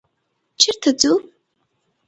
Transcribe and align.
_چېرته 0.59 0.89
ځو؟ 1.01 1.13